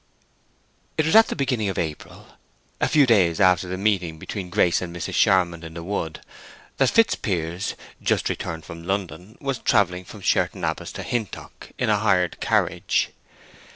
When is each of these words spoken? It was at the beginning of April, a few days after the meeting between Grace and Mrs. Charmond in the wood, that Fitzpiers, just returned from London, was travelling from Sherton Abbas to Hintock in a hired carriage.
It 0.97 1.05
was 1.05 1.15
at 1.15 1.27
the 1.27 1.35
beginning 1.35 1.69
of 1.69 1.77
April, 1.77 2.25
a 2.79 2.87
few 2.87 3.05
days 3.05 3.39
after 3.39 3.67
the 3.67 3.77
meeting 3.77 4.17
between 4.17 4.49
Grace 4.49 4.81
and 4.81 4.95
Mrs. 4.95 5.13
Charmond 5.13 5.63
in 5.63 5.75
the 5.75 5.83
wood, 5.83 6.21
that 6.77 6.89
Fitzpiers, 6.89 7.75
just 8.01 8.27
returned 8.27 8.65
from 8.65 8.81
London, 8.83 9.37
was 9.39 9.59
travelling 9.59 10.03
from 10.05 10.21
Sherton 10.21 10.63
Abbas 10.63 10.91
to 10.93 11.03
Hintock 11.03 11.71
in 11.77 11.91
a 11.91 11.97
hired 11.99 12.39
carriage. 12.39 13.11